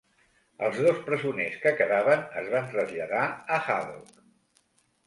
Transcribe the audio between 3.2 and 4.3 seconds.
a "Haddock".